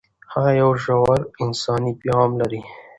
[0.33, 2.61] هغه یو ژور انساني پیغام لري.